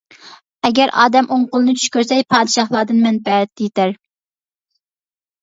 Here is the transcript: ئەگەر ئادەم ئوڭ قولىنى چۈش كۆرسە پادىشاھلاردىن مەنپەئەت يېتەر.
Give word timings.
ئەگەر 0.69 0.93
ئادەم 1.03 1.29
ئوڭ 1.35 1.43
قولىنى 1.51 1.75
چۈش 1.81 1.91
كۆرسە 1.97 2.17
پادىشاھلاردىن 2.35 3.03
مەنپەئەت 3.05 3.65
يېتەر. 3.67 3.95